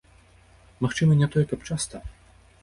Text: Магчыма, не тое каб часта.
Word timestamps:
Магчыма, 0.85 1.17
не 1.19 1.27
тое 1.35 1.45
каб 1.53 1.67
часта. 1.69 2.03